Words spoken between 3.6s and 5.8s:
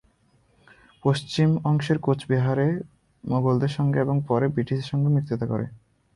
সঙ্গে এবং পরে ব্রিটিশদের সঙ্গে মিত্রতা করে।